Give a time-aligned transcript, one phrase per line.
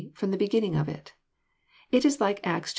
[0.17, 0.89] f)rom the beginning of.
[0.89, 1.13] It
[2.05, 2.69] is like Acts ill.